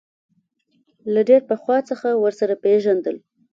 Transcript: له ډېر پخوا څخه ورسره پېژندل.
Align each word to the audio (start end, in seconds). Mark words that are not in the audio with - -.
له 1.13 1.21
ډېر 1.29 1.41
پخوا 1.49 1.77
څخه 1.89 2.07
ورسره 2.23 2.53
پېژندل. 2.63 3.15